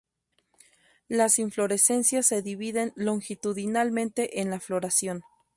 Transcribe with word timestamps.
Las 1.09 1.37
inflorescencias 1.37 2.25
se 2.25 2.41
dividen 2.41 2.91
longitudinalmente 2.95 4.39
en 4.41 4.49
la 4.49 4.59
floración. 4.59 5.21